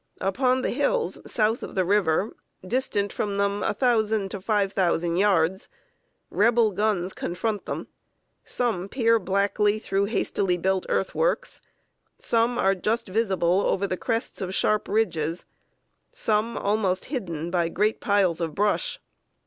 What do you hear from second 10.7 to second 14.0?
earthworks; some are just visible over the